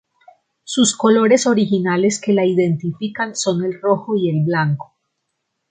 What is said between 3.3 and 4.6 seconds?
son el rojo y el